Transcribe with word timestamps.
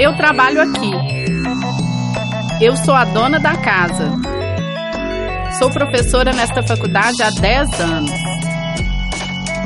Eu 0.00 0.16
trabalho 0.16 0.62
aqui. 0.62 0.90
Eu 2.58 2.74
sou 2.74 2.94
a 2.94 3.04
dona 3.04 3.38
da 3.38 3.54
casa. 3.58 4.10
Sou 5.58 5.70
professora 5.70 6.32
nesta 6.32 6.62
faculdade 6.62 7.22
há 7.22 7.28
10 7.28 7.80
anos. 7.80 8.10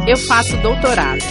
Eu 0.09 0.17
faço 0.17 0.57
doutorado. 0.57 1.23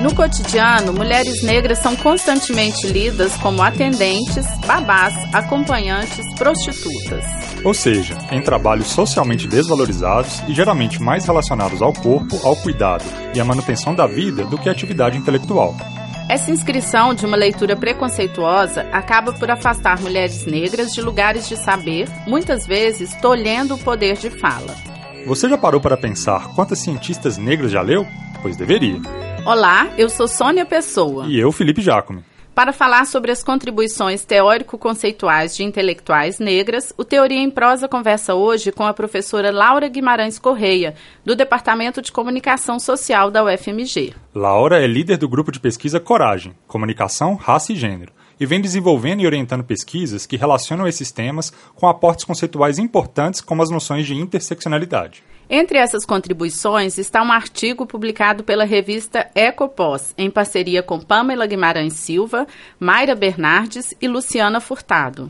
No 0.00 0.14
cotidiano, 0.14 0.92
mulheres 0.92 1.42
negras 1.42 1.78
são 1.78 1.96
constantemente 1.96 2.86
lidas 2.86 3.34
como 3.38 3.60
atendentes, 3.60 4.46
babás, 4.64 5.12
acompanhantes, 5.32 6.24
prostitutas. 6.36 7.53
Ou 7.64 7.72
seja, 7.72 8.18
em 8.30 8.42
trabalhos 8.42 8.88
socialmente 8.88 9.48
desvalorizados 9.48 10.40
e 10.46 10.52
geralmente 10.52 11.02
mais 11.02 11.24
relacionados 11.24 11.80
ao 11.80 11.94
corpo, 11.94 12.38
ao 12.46 12.54
cuidado 12.54 13.04
e 13.34 13.40
à 13.40 13.44
manutenção 13.44 13.94
da 13.94 14.06
vida 14.06 14.44
do 14.44 14.58
que 14.58 14.68
à 14.68 14.72
atividade 14.72 15.16
intelectual. 15.16 15.74
Essa 16.28 16.50
inscrição 16.50 17.14
de 17.14 17.24
uma 17.24 17.36
leitura 17.36 17.76
preconceituosa 17.76 18.82
acaba 18.92 19.32
por 19.32 19.50
afastar 19.50 20.00
mulheres 20.00 20.44
negras 20.44 20.92
de 20.92 21.00
lugares 21.00 21.48
de 21.48 21.56
saber, 21.56 22.08
muitas 22.26 22.66
vezes 22.66 23.14
tolhendo 23.14 23.74
o 23.74 23.78
poder 23.78 24.16
de 24.16 24.30
fala. 24.30 24.74
Você 25.26 25.48
já 25.48 25.56
parou 25.56 25.80
para 25.80 25.96
pensar 25.96 26.54
quantas 26.54 26.80
cientistas 26.80 27.38
negras 27.38 27.72
já 27.72 27.80
leu? 27.80 28.06
Pois 28.42 28.56
deveria. 28.56 29.00
Olá, 29.46 29.88
eu 29.96 30.10
sou 30.10 30.28
Sônia 30.28 30.66
Pessoa. 30.66 31.26
E 31.26 31.38
eu, 31.38 31.50
Felipe 31.50 31.80
Jacome. 31.80 32.22
Para 32.54 32.72
falar 32.72 33.04
sobre 33.06 33.32
as 33.32 33.42
contribuições 33.42 34.24
teórico-conceituais 34.24 35.56
de 35.56 35.64
intelectuais 35.64 36.38
negras, 36.38 36.92
o 36.96 37.04
Teoria 37.04 37.40
em 37.40 37.50
Prosa 37.50 37.88
conversa 37.88 38.36
hoje 38.36 38.70
com 38.70 38.84
a 38.84 38.94
professora 38.94 39.50
Laura 39.50 39.88
Guimarães 39.88 40.38
Correia, 40.38 40.94
do 41.24 41.34
Departamento 41.34 42.00
de 42.00 42.12
Comunicação 42.12 42.78
Social 42.78 43.28
da 43.28 43.42
UFMG. 43.42 44.14
Laura 44.32 44.80
é 44.80 44.86
líder 44.86 45.16
do 45.16 45.28
grupo 45.28 45.50
de 45.50 45.58
pesquisa 45.58 45.98
Coragem, 45.98 46.54
Comunicação, 46.68 47.34
Raça 47.34 47.72
e 47.72 47.76
Gênero, 47.76 48.12
e 48.38 48.46
vem 48.46 48.60
desenvolvendo 48.60 49.22
e 49.22 49.26
orientando 49.26 49.64
pesquisas 49.64 50.24
que 50.24 50.36
relacionam 50.36 50.86
esses 50.86 51.10
temas 51.10 51.52
com 51.74 51.88
aportes 51.88 52.24
conceituais 52.24 52.78
importantes 52.78 53.40
como 53.40 53.62
as 53.62 53.70
noções 53.70 54.06
de 54.06 54.14
interseccionalidade. 54.14 55.24
Entre 55.48 55.78
essas 55.78 56.06
contribuições 56.06 56.98
está 56.98 57.22
um 57.22 57.30
artigo 57.30 57.86
publicado 57.86 58.42
pela 58.42 58.64
revista 58.64 59.30
Ecopós, 59.34 60.14
em 60.16 60.30
parceria 60.30 60.82
com 60.82 60.98
Pamela 60.98 61.46
Guimarães 61.46 61.94
Silva, 61.94 62.46
Mayra 62.80 63.14
Bernardes 63.14 63.94
e 64.00 64.08
Luciana 64.08 64.60
Furtado. 64.60 65.28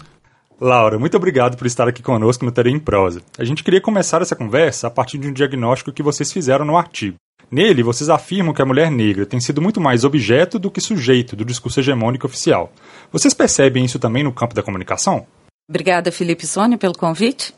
Laura, 0.60 0.98
muito 0.98 1.16
obrigado 1.16 1.56
por 1.56 1.66
estar 1.66 1.88
aqui 1.88 2.02
conosco 2.02 2.44
no 2.44 2.52
Teoria 2.52 2.72
em 2.72 2.78
Prosa. 2.78 3.22
A 3.36 3.44
gente 3.44 3.64
queria 3.64 3.80
começar 3.80 4.22
essa 4.22 4.36
conversa 4.36 4.86
a 4.86 4.90
partir 4.90 5.18
de 5.18 5.28
um 5.28 5.32
diagnóstico 5.32 5.92
que 5.92 6.02
vocês 6.02 6.32
fizeram 6.32 6.64
no 6.64 6.76
artigo. 6.76 7.16
Nele, 7.50 7.82
vocês 7.82 8.08
afirmam 8.08 8.54
que 8.54 8.62
a 8.62 8.66
mulher 8.66 8.90
negra 8.90 9.26
tem 9.26 9.40
sido 9.40 9.60
muito 9.60 9.80
mais 9.80 10.04
objeto 10.04 10.58
do 10.58 10.70
que 10.70 10.80
sujeito 10.80 11.36
do 11.36 11.44
discurso 11.44 11.80
hegemônico 11.80 12.26
oficial. 12.26 12.72
Vocês 13.12 13.34
percebem 13.34 13.84
isso 13.84 13.98
também 13.98 14.22
no 14.22 14.32
campo 14.32 14.54
da 14.54 14.62
comunicação? 14.62 15.26
Obrigada, 15.68 16.12
Felipe 16.12 16.46
Sônia, 16.46 16.78
pelo 16.78 16.94
convite. 16.94 17.54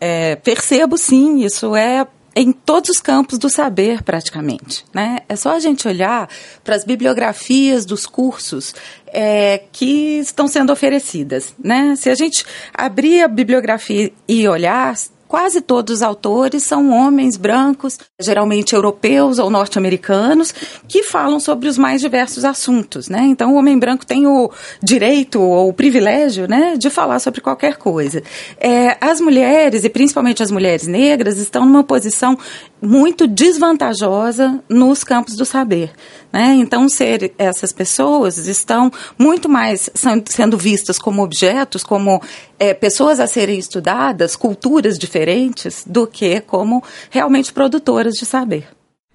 É, 0.00 0.36
percebo 0.36 0.96
sim, 0.98 1.44
isso 1.44 1.74
é 1.74 2.06
em 2.36 2.52
todos 2.52 2.90
os 2.90 3.00
campos 3.00 3.38
do 3.38 3.48
saber, 3.48 4.02
praticamente. 4.02 4.84
Né? 4.92 5.20
É 5.26 5.34
só 5.34 5.52
a 5.52 5.58
gente 5.58 5.88
olhar 5.88 6.28
para 6.62 6.76
as 6.76 6.84
bibliografias 6.84 7.86
dos 7.86 8.04
cursos 8.04 8.74
é, 9.06 9.62
que 9.72 10.18
estão 10.18 10.46
sendo 10.46 10.70
oferecidas. 10.70 11.54
Né? 11.58 11.96
Se 11.96 12.10
a 12.10 12.14
gente 12.14 12.44
abrir 12.74 13.22
a 13.22 13.28
bibliografia 13.28 14.12
e 14.28 14.46
olhar, 14.46 14.94
Quase 15.28 15.60
todos 15.60 15.96
os 15.96 16.02
autores 16.02 16.62
são 16.62 16.90
homens 16.90 17.36
brancos, 17.36 17.98
geralmente 18.20 18.74
europeus 18.74 19.38
ou 19.38 19.50
norte-americanos, 19.50 20.54
que 20.86 21.02
falam 21.02 21.40
sobre 21.40 21.68
os 21.68 21.76
mais 21.76 22.00
diversos 22.00 22.44
assuntos, 22.44 23.08
né? 23.08 23.22
Então, 23.24 23.54
o 23.54 23.56
homem 23.56 23.78
branco 23.78 24.06
tem 24.06 24.26
o 24.26 24.50
direito 24.82 25.40
ou 25.40 25.68
o 25.68 25.72
privilégio, 25.72 26.46
né, 26.48 26.76
de 26.76 26.88
falar 26.90 27.18
sobre 27.18 27.40
qualquer 27.40 27.76
coisa. 27.76 28.22
É, 28.58 28.96
as 29.00 29.20
mulheres, 29.20 29.84
e 29.84 29.88
principalmente 29.88 30.42
as 30.42 30.50
mulheres 30.50 30.86
negras, 30.86 31.38
estão 31.38 31.66
numa 31.66 31.82
posição 31.82 32.38
muito 32.80 33.26
desvantajosa 33.26 34.62
nos 34.68 35.02
campos 35.02 35.34
do 35.34 35.44
saber. 35.44 35.92
Né? 36.32 36.54
Então, 36.56 36.88
ser 36.88 37.32
essas 37.38 37.72
pessoas 37.72 38.36
estão 38.46 38.92
muito 39.18 39.48
mais 39.48 39.90
sendo 39.94 40.56
vistas 40.58 40.98
como 40.98 41.22
objetos, 41.22 41.82
como 41.82 42.20
é, 42.58 42.74
pessoas 42.74 43.20
a 43.20 43.26
serem 43.26 43.58
estudadas, 43.58 44.36
culturas 44.36 44.98
diferentes, 44.98 45.84
do 45.86 46.06
que 46.06 46.40
como 46.40 46.82
realmente 47.10 47.52
produtoras 47.52 48.14
de 48.14 48.26
saber. 48.26 48.68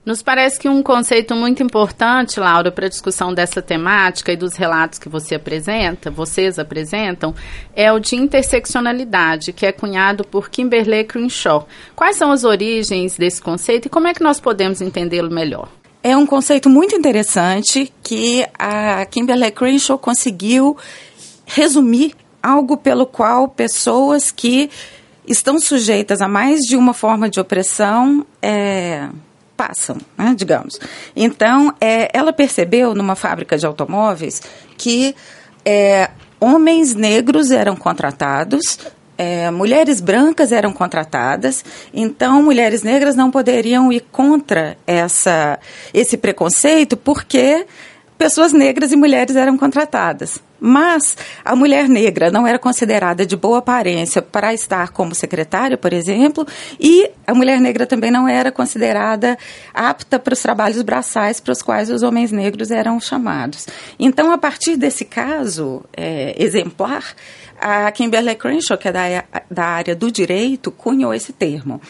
Nos 0.03 0.23
parece 0.23 0.59
que 0.59 0.67
um 0.67 0.81
conceito 0.81 1.35
muito 1.35 1.61
importante, 1.61 2.39
Laura, 2.39 2.71
para 2.71 2.87
a 2.87 2.89
discussão 2.89 3.31
dessa 3.31 3.61
temática 3.61 4.31
e 4.31 4.35
dos 4.35 4.55
relatos 4.55 4.97
que 4.97 5.07
você 5.07 5.35
apresenta, 5.35 6.09
vocês 6.09 6.57
apresentam, 6.57 7.35
é 7.75 7.91
o 7.91 7.99
de 7.99 8.15
interseccionalidade, 8.15 9.53
que 9.53 9.63
é 9.63 9.71
cunhado 9.71 10.23
por 10.23 10.49
Kimberley 10.49 11.03
Crenshaw. 11.03 11.67
Quais 11.95 12.15
são 12.15 12.31
as 12.31 12.43
origens 12.43 13.15
desse 13.15 13.39
conceito 13.39 13.85
e 13.85 13.89
como 13.89 14.07
é 14.07 14.13
que 14.15 14.23
nós 14.23 14.39
podemos 14.39 14.81
entendê-lo 14.81 15.29
melhor? 15.29 15.69
É 16.01 16.17
um 16.17 16.25
conceito 16.25 16.67
muito 16.67 16.95
interessante 16.95 17.93
que 18.01 18.43
a 18.57 19.05
Kimberley 19.05 19.51
Crenshaw 19.51 19.99
conseguiu 19.99 20.75
resumir 21.45 22.15
algo 22.41 22.77
pelo 22.77 23.05
qual 23.05 23.47
pessoas 23.47 24.31
que 24.31 24.69
estão 25.27 25.59
sujeitas 25.59 26.21
a 26.21 26.27
mais 26.27 26.59
de 26.61 26.75
uma 26.75 26.93
forma 26.93 27.29
de 27.29 27.39
opressão 27.39 28.25
é, 28.41 29.07
passam, 29.55 29.97
né, 30.17 30.33
digamos. 30.35 30.79
Então, 31.15 31.73
é, 31.79 32.09
ela 32.17 32.33
percebeu 32.33 32.95
numa 32.95 33.15
fábrica 33.15 33.57
de 33.57 33.65
automóveis 33.65 34.41
que 34.77 35.15
é, 35.63 36.09
homens 36.39 36.95
negros 36.95 37.51
eram 37.51 37.75
contratados 37.75 38.79
é, 39.21 39.51
mulheres 39.51 40.01
brancas 40.01 40.51
eram 40.51 40.73
contratadas, 40.73 41.63
então 41.93 42.41
mulheres 42.41 42.81
negras 42.81 43.15
não 43.15 43.29
poderiam 43.29 43.93
ir 43.93 44.03
contra 44.11 44.75
essa, 44.87 45.59
esse 45.93 46.17
preconceito 46.17 46.97
porque 46.97 47.67
pessoas 48.21 48.53
negras 48.53 48.91
e 48.91 48.95
mulheres 48.95 49.35
eram 49.35 49.57
contratadas. 49.57 50.39
Mas 50.59 51.17
a 51.43 51.55
mulher 51.55 51.89
negra 51.89 52.29
não 52.29 52.45
era 52.45 52.59
considerada 52.59 53.25
de 53.25 53.35
boa 53.35 53.57
aparência 53.57 54.21
para 54.21 54.53
estar 54.53 54.89
como 54.89 55.15
secretária, 55.15 55.75
por 55.75 55.91
exemplo, 55.91 56.45
e 56.79 57.09
a 57.25 57.33
mulher 57.33 57.59
negra 57.59 57.87
também 57.87 58.11
não 58.11 58.27
era 58.27 58.51
considerada 58.51 59.35
apta 59.73 60.19
para 60.19 60.35
os 60.35 60.39
trabalhos 60.39 60.83
braçais 60.83 61.39
para 61.39 61.51
os 61.51 61.63
quais 61.63 61.89
os 61.89 62.03
homens 62.03 62.31
negros 62.31 62.69
eram 62.69 62.99
chamados. 62.99 63.67
Então, 63.97 64.31
a 64.31 64.37
partir 64.37 64.77
desse 64.77 65.03
caso 65.03 65.83
é, 65.91 66.35
exemplar, 66.37 67.15
a 67.59 67.91
Kimberly 67.91 68.35
Crenshaw, 68.35 68.77
que 68.77 68.87
é 68.87 68.91
da, 68.91 69.23
da 69.49 69.65
área 69.65 69.95
do 69.95 70.11
direito, 70.11 70.71
cunhou 70.71 71.11
esse 71.11 71.33
termo. 71.33 71.81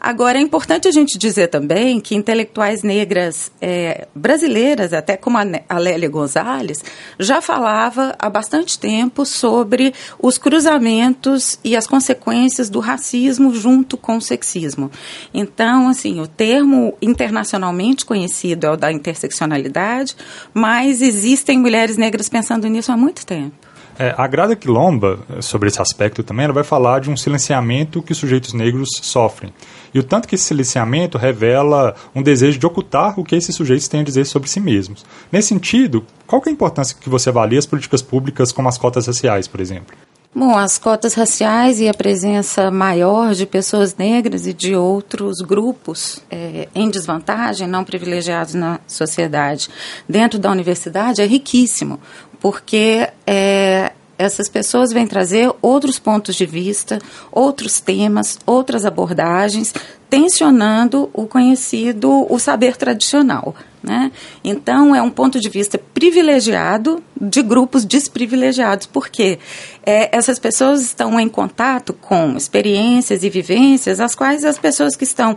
Agora, 0.00 0.38
é 0.38 0.40
importante 0.40 0.86
a 0.86 0.90
gente 0.90 1.18
dizer 1.18 1.48
também 1.48 2.00
que 2.00 2.14
intelectuais 2.14 2.82
negras 2.82 3.50
é, 3.60 4.06
brasileiras, 4.14 4.92
até 4.92 5.16
como 5.16 5.38
a 5.38 5.78
Lélia 5.78 6.08
Gonzalez, 6.08 6.82
já 7.18 7.40
falava 7.40 8.14
há 8.18 8.28
bastante 8.28 8.78
tempo 8.78 9.24
sobre 9.24 9.94
os 10.20 10.38
cruzamentos 10.38 11.58
e 11.64 11.76
as 11.76 11.86
consequências 11.86 12.68
do 12.68 12.80
racismo 12.80 13.54
junto 13.54 13.96
com 13.96 14.16
o 14.16 14.22
sexismo. 14.22 14.90
Então, 15.32 15.88
assim, 15.88 16.20
o 16.20 16.26
termo 16.26 16.96
internacionalmente 17.00 18.04
conhecido 18.04 18.66
é 18.66 18.70
o 18.70 18.76
da 18.76 18.92
interseccionalidade, 18.92 20.16
mas 20.52 21.02
existem 21.02 21.58
mulheres 21.58 21.96
negras 21.96 22.28
pensando 22.28 22.66
nisso 22.68 22.92
há 22.92 22.96
muito 22.96 23.24
tempo. 23.24 23.66
É, 23.98 24.14
a 24.16 24.26
Grada 24.26 24.54
Quilomba, 24.54 25.20
sobre 25.40 25.68
esse 25.68 25.80
aspecto 25.80 26.22
também, 26.22 26.44
ela 26.44 26.52
vai 26.52 26.64
falar 26.64 27.00
de 27.00 27.10
um 27.10 27.16
silenciamento 27.16 28.02
que 28.02 28.12
os 28.12 28.18
sujeitos 28.18 28.52
negros 28.52 28.90
sofrem. 29.00 29.52
E 29.96 29.98
o 29.98 30.02
tanto 30.02 30.28
que 30.28 30.34
esse 30.34 30.44
silenciamento 30.44 31.16
revela 31.16 31.94
um 32.14 32.22
desejo 32.22 32.58
de 32.58 32.66
ocultar 32.66 33.18
o 33.18 33.24
que 33.24 33.34
esses 33.34 33.56
sujeitos 33.56 33.88
têm 33.88 34.00
a 34.00 34.04
dizer 34.04 34.26
sobre 34.26 34.46
si 34.46 34.60
mesmos. 34.60 35.06
Nesse 35.32 35.48
sentido, 35.48 36.04
qual 36.26 36.42
é 36.44 36.50
a 36.50 36.52
importância 36.52 36.94
que 37.00 37.08
você 37.08 37.30
avalia 37.30 37.58
as 37.58 37.64
políticas 37.64 38.02
públicas 38.02 38.52
como 38.52 38.68
as 38.68 38.76
cotas 38.76 39.06
raciais, 39.06 39.48
por 39.48 39.58
exemplo? 39.58 39.96
Bom, 40.34 40.54
as 40.54 40.76
cotas 40.76 41.14
raciais 41.14 41.80
e 41.80 41.88
a 41.88 41.94
presença 41.94 42.70
maior 42.70 43.32
de 43.32 43.46
pessoas 43.46 43.96
negras 43.96 44.46
e 44.46 44.52
de 44.52 44.76
outros 44.76 45.38
grupos 45.38 46.22
é, 46.30 46.68
em 46.74 46.90
desvantagem, 46.90 47.66
não 47.66 47.82
privilegiados 47.82 48.52
na 48.52 48.78
sociedade, 48.86 49.70
dentro 50.06 50.38
da 50.38 50.50
universidade 50.50 51.22
é 51.22 51.26
riquíssimo, 51.26 51.98
porque 52.38 53.08
é, 53.26 53.92
essas 54.18 54.48
pessoas 54.48 54.92
vêm 54.92 55.06
trazer 55.06 55.52
outros 55.60 55.98
pontos 55.98 56.34
de 56.34 56.46
vista, 56.46 56.98
outros 57.30 57.80
temas, 57.80 58.38
outras 58.46 58.84
abordagens, 58.84 59.74
tensionando 60.08 61.10
o 61.12 61.26
conhecido, 61.26 62.26
o 62.32 62.38
saber 62.38 62.76
tradicional. 62.76 63.54
Né? 63.82 64.10
Então, 64.42 64.94
é 64.94 65.02
um 65.02 65.10
ponto 65.10 65.38
de 65.38 65.48
vista 65.48 65.78
privilegiado 65.78 67.02
de 67.20 67.42
grupos 67.42 67.84
desprivilegiados, 67.84 68.86
porque 68.86 69.38
é, 69.84 70.16
essas 70.16 70.38
pessoas 70.38 70.80
estão 70.80 71.20
em 71.20 71.28
contato 71.28 71.92
com 71.92 72.36
experiências 72.36 73.22
e 73.22 73.30
vivências, 73.30 74.00
as 74.00 74.14
quais 74.14 74.44
as 74.44 74.58
pessoas 74.58 74.96
que 74.96 75.04
estão 75.04 75.36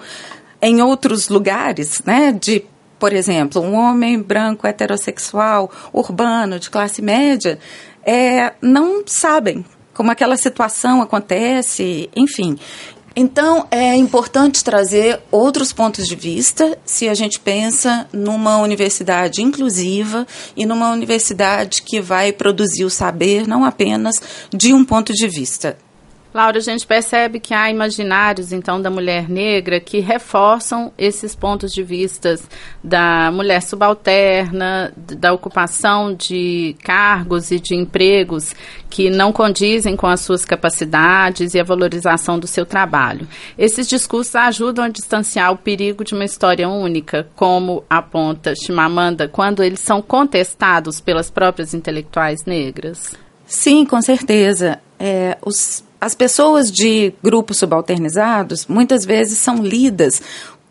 em 0.61 0.81
outros 0.81 1.29
lugares, 1.29 2.01
né, 2.05 2.31
de 2.31 2.65
por 2.99 3.13
exemplo, 3.13 3.61
um 3.61 3.75
homem 3.75 4.21
branco 4.21 4.67
heterossexual, 4.67 5.71
urbano, 5.93 6.59
de 6.59 6.69
classe 6.69 7.01
média, 7.01 7.57
é, 8.09 8.53
não 8.59 9.03
sabem 9.05 9.63
como 9.93 10.09
aquela 10.09 10.35
situação 10.35 10.99
acontece, 10.99 12.09
enfim. 12.15 12.57
Então, 13.15 13.67
é 13.69 13.95
importante 13.95 14.63
trazer 14.63 15.19
outros 15.29 15.71
pontos 15.71 16.07
de 16.07 16.15
vista 16.15 16.75
se 16.83 17.07
a 17.07 17.13
gente 17.13 17.39
pensa 17.39 18.07
numa 18.11 18.57
universidade 18.57 19.43
inclusiva 19.43 20.25
e 20.55 20.65
numa 20.65 20.91
universidade 20.91 21.83
que 21.83 22.01
vai 22.01 22.31
produzir 22.31 22.83
o 22.83 22.89
saber 22.89 23.47
não 23.47 23.63
apenas 23.63 24.15
de 24.51 24.73
um 24.73 24.83
ponto 24.83 25.13
de 25.13 25.27
vista. 25.27 25.77
Laura, 26.31 26.59
a 26.59 26.61
gente 26.61 26.85
percebe 26.85 27.39
que 27.39 27.55
há 27.55 27.71
imaginários, 27.71 28.53
então, 28.53 28.79
da 28.79 28.89
mulher 28.91 29.27
negra 29.27 29.79
que 29.79 29.99
reforçam 29.99 30.93
esses 30.95 31.35
pontos 31.35 31.71
de 31.71 31.81
vistas 31.81 32.47
da 32.83 33.31
mulher 33.31 33.63
subalterna, 33.63 34.93
da 34.95 35.33
ocupação 35.33 36.13
de 36.13 36.75
cargos 36.83 37.49
e 37.49 37.59
de 37.59 37.73
empregos 37.73 38.53
que 38.91 39.09
não 39.09 39.31
condizem 39.31 39.95
com 39.95 40.05
as 40.05 40.21
suas 40.21 40.45
capacidades 40.45 41.55
e 41.55 41.59
a 41.59 41.63
valorização 41.63 42.37
do 42.37 42.45
seu 42.45 42.65
trabalho. 42.65 43.27
Esses 43.57 43.87
discursos 43.87 44.35
ajudam 44.35 44.85
a 44.85 44.89
distanciar 44.89 45.51
o 45.51 45.57
perigo 45.57 46.03
de 46.03 46.13
uma 46.13 46.25
história 46.25 46.69
única, 46.69 47.27
como 47.35 47.83
aponta 47.89 48.53
Chimamanda, 48.55 49.27
quando 49.27 49.63
eles 49.63 49.79
são 49.79 49.99
contestados 49.99 51.01
pelas 51.01 51.31
próprias 51.31 51.73
intelectuais 51.73 52.45
negras? 52.45 53.15
Sim, 53.47 53.83
com 53.83 53.99
certeza. 53.99 54.79
É, 54.99 55.37
os 55.43 55.83
as 55.99 56.15
pessoas 56.15 56.71
de 56.71 57.13
grupos 57.21 57.57
subalternizados 57.57 58.65
muitas 58.67 59.05
vezes 59.05 59.37
são 59.37 59.57
lidas 59.57 60.21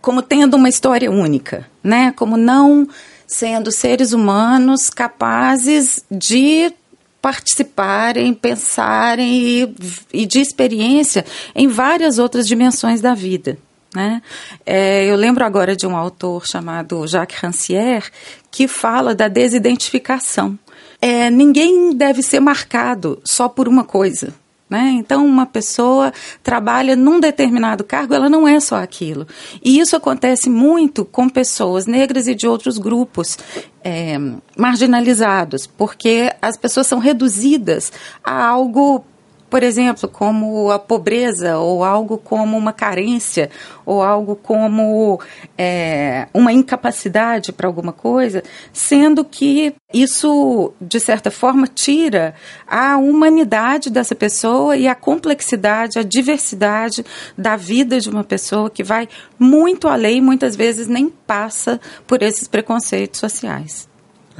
como 0.00 0.22
tendo 0.22 0.56
uma 0.56 0.68
história 0.68 1.10
única, 1.10 1.68
né? 1.82 2.12
Como 2.16 2.36
não 2.36 2.88
sendo 3.26 3.70
seres 3.70 4.12
humanos 4.12 4.88
capazes 4.88 6.02
de 6.10 6.72
participarem, 7.20 8.32
pensarem 8.32 9.28
e, 9.28 9.74
e 10.12 10.26
de 10.26 10.40
experiência 10.40 11.24
em 11.54 11.68
várias 11.68 12.18
outras 12.18 12.46
dimensões 12.46 13.00
da 13.00 13.12
vida. 13.12 13.58
Né? 13.94 14.22
É, 14.64 15.06
eu 15.06 15.16
lembro 15.16 15.44
agora 15.44 15.74
de 15.74 15.86
um 15.86 15.96
autor 15.96 16.46
chamado 16.46 17.06
Jacques 17.06 17.38
Rancière 17.40 18.10
que 18.50 18.68
fala 18.68 19.14
da 19.14 19.28
desidentificação. 19.28 20.58
É, 21.00 21.30
ninguém 21.30 21.92
deve 21.94 22.22
ser 22.22 22.40
marcado 22.40 23.20
só 23.24 23.48
por 23.48 23.68
uma 23.68 23.84
coisa. 23.84 24.32
Né? 24.68 24.90
Então, 24.98 25.24
uma 25.24 25.46
pessoa 25.46 26.12
trabalha 26.42 26.94
num 26.94 27.18
determinado 27.18 27.82
cargo, 27.82 28.12
ela 28.12 28.28
não 28.28 28.46
é 28.46 28.60
só 28.60 28.76
aquilo. 28.76 29.26
E 29.64 29.78
isso 29.78 29.96
acontece 29.96 30.50
muito 30.50 31.06
com 31.06 31.26
pessoas 31.26 31.86
negras 31.86 32.28
e 32.28 32.34
de 32.34 32.46
outros 32.46 32.76
grupos 32.76 33.38
é, 33.82 34.18
marginalizados, 34.58 35.66
porque 35.66 36.30
as 36.42 36.56
pessoas 36.56 36.86
são 36.86 36.98
reduzidas 36.98 37.90
a 38.22 38.46
algo 38.46 39.04
por 39.48 39.62
exemplo, 39.62 40.08
como 40.08 40.70
a 40.70 40.78
pobreza, 40.78 41.58
ou 41.58 41.82
algo 41.82 42.18
como 42.18 42.56
uma 42.56 42.72
carência, 42.72 43.50
ou 43.84 44.02
algo 44.02 44.36
como 44.36 45.20
é, 45.56 46.28
uma 46.34 46.52
incapacidade 46.52 47.52
para 47.52 47.66
alguma 47.66 47.92
coisa, 47.92 48.42
sendo 48.72 49.24
que 49.24 49.74
isso, 49.92 50.72
de 50.80 51.00
certa 51.00 51.30
forma, 51.30 51.66
tira 51.66 52.34
a 52.66 52.98
humanidade 52.98 53.90
dessa 53.90 54.14
pessoa 54.14 54.76
e 54.76 54.86
a 54.86 54.94
complexidade, 54.94 55.98
a 55.98 56.02
diversidade 56.02 57.04
da 57.36 57.56
vida 57.56 57.98
de 57.98 58.10
uma 58.10 58.24
pessoa 58.24 58.68
que 58.68 58.84
vai 58.84 59.08
muito 59.38 59.88
além, 59.88 60.20
muitas 60.20 60.54
vezes 60.54 60.86
nem 60.86 61.08
passa 61.08 61.80
por 62.06 62.22
esses 62.22 62.46
preconceitos 62.46 63.20
sociais. 63.20 63.88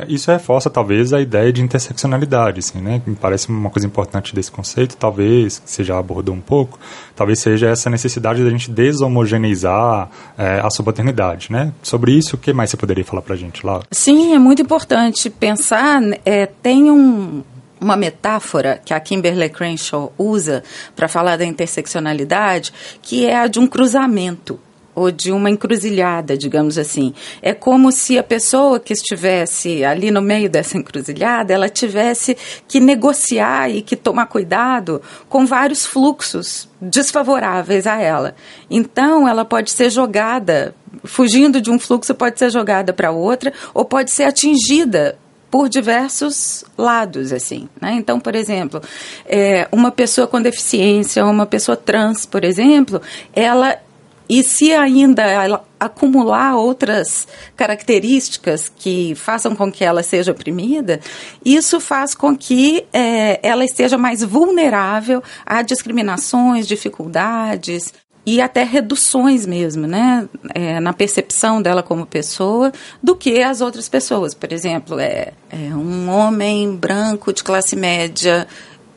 Isso 0.07 0.31
reforça, 0.31 0.69
talvez, 0.71 1.13
a 1.13 1.21
ideia 1.21 1.53
de 1.53 1.63
interseccionalidade, 1.63 2.61
assim, 2.61 2.81
né? 2.81 3.03
Me 3.07 3.17
parece 3.17 3.49
uma 3.49 3.71
coisa 3.71 3.87
importante 3.87 4.35
desse 4.35 4.51
conceito, 4.51 4.97
talvez, 4.97 5.59
que 5.59 5.71
você 5.71 5.83
já 5.83 5.99
abordou 5.99 6.35
um 6.35 6.41
pouco, 6.41 6.79
talvez 7.17 7.41
seja 7.41 7.69
essa 7.69 7.91
necessidade 7.91 8.45
da 8.45 8.51
gente 8.51 8.71
deshomogeneizar 8.71 10.11
é, 10.37 10.61
a 10.61 10.71
subalternidade, 10.71 11.51
né? 11.51 11.73
Sobre 11.83 12.13
isso, 12.13 12.37
o 12.37 12.39
que 12.39 12.53
mais 12.53 12.71
você 12.71 12.77
poderia 12.77 13.05
falar 13.05 13.23
para 13.23 13.35
a 13.35 13.39
gente, 13.39 13.65
Laura? 13.65 13.85
Sim, 13.91 14.35
é 14.35 14.39
muito 14.39 14.63
importante 14.63 15.31
pensar, 15.31 16.01
é, 16.25 16.47
tem 16.47 16.91
um, 16.91 17.43
uma 17.81 17.97
metáfora 17.97 18.81
que 18.85 18.93
a 18.93 19.01
Kimberly 19.01 19.49
Crenshaw 19.49 20.13
usa 20.19 20.63
para 20.95 21.09
falar 21.09 21.37
da 21.37 21.45
interseccionalidade, 21.45 22.73
que 23.03 23.27
é 23.27 23.37
a 23.37 23.47
de 23.47 23.59
um 23.59 23.67
cruzamento 23.67 24.61
ou 24.99 25.11
de 25.11 25.31
uma 25.31 25.49
encruzilhada, 25.49 26.37
digamos 26.37 26.77
assim. 26.77 27.15
É 27.41 27.55
como 27.55 27.93
se 27.93 28.19
a 28.19 28.23
pessoa 28.23 28.81
que 28.81 28.93
estivesse 28.93 29.85
ali 29.85 30.11
no 30.11 30.21
meio 30.21 30.51
dessa 30.51 30.77
encruzilhada, 30.77 31.53
ela 31.53 31.69
tivesse 31.69 32.37
que 32.67 32.81
negociar 32.81 33.71
e 33.71 33.83
que 33.83 33.97
tomar 33.97 34.27
cuidado 34.27 35.01
com 35.29 35.47
vários 35.47 35.87
fluxos 35.87 36.69
desfavoráveis 36.81 37.87
a 37.87 38.01
ela. 38.01 38.35
Então, 38.71 39.29
ela 39.29 39.45
pode 39.45 39.71
ser 39.71 39.91
jogada, 39.91 40.75
fugindo 41.05 41.61
de 41.61 41.71
um 41.71 41.79
fluxo, 41.79 42.15
pode 42.15 42.39
ser 42.39 42.51
jogada 42.51 42.93
para 42.93 43.11
outra, 43.11 43.53
ou 43.73 43.85
pode 43.85 44.11
ser 44.11 44.25
atingida 44.25 45.17
por 45.51 45.69
diversos 45.69 46.65
lados, 46.77 47.33
assim. 47.33 47.69
Né? 47.81 47.95
Então, 47.95 48.21
por 48.21 48.35
exemplo, 48.35 48.83
é, 49.27 49.67
uma 49.73 49.91
pessoa 49.91 50.27
com 50.27 50.41
deficiência, 50.41 51.25
uma 51.25 51.47
pessoa 51.47 51.77
trans, 51.77 52.27
por 52.27 52.45
exemplo, 52.45 53.01
ela 53.33 53.79
e 54.29 54.43
se 54.43 54.73
ainda 54.75 55.63
acumular 55.81 56.57
outras 56.57 57.27
características 57.57 58.69
que 58.69 59.15
façam 59.15 59.57
com 59.57 59.73
que 59.73 59.85
ela 59.85 60.03
seja 60.03 60.33
oprimida, 60.33 61.01
isso 61.45 61.81
faz 61.81 62.15
com 62.15 62.37
que 62.37 62.85
é, 62.93 63.41
ela 63.43 63.65
esteja 63.65 63.97
mais 63.97 64.23
vulnerável 64.23 65.23
a 65.47 65.63
discriminações, 65.63 66.69
dificuldades 66.69 67.93
e 68.27 68.43
até 68.43 68.63
reduções 68.63 69.47
mesmo, 69.47 69.87
né, 69.87 70.29
é, 70.55 70.79
na 70.81 70.93
percepção 70.93 71.63
dela 71.63 71.83
como 71.83 72.05
pessoa, 72.05 72.71
do 73.03 73.17
que 73.17 73.43
as 73.43 73.63
outras 73.63 73.89
pessoas. 73.89 74.35
Por 74.35 74.53
exemplo, 74.53 75.01
é, 75.01 75.33
é 75.49 75.75
um 75.75 76.11
homem 76.11 76.77
branco 76.77 77.33
de 77.33 77.43
classe 77.43 77.75
média 77.75 78.47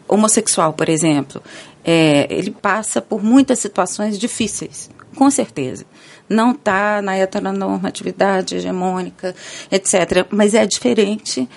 homossexual, 0.10 0.74
por 0.74 0.90
exemplo, 0.90 1.42
é, 1.86 2.28
ele 2.30 2.52
passa 2.52 3.02
por 3.02 3.24
muitas 3.24 3.60
situações 3.60 4.20
difíceis 4.20 4.90
com 5.16 5.30
certeza. 5.30 5.86
Não 6.30 6.52
está 6.52 7.02
na 7.02 7.18
heteronormatividade 7.18 8.56
hegemônica, 8.56 9.36
etc. 9.72 10.26
Mas 10.30 10.54
é 10.54 10.66
diferente 10.66 11.48